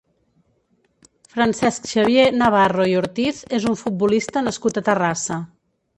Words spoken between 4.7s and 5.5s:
a Terrassa.